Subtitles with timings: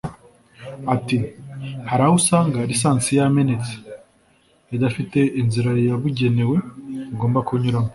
[0.93, 1.17] Ati
[1.89, 3.73] “hari aho usanga lisansi yamenetse
[4.75, 6.55] idafite inzira yabugenewe
[7.13, 7.89] igomba kunyuzwamo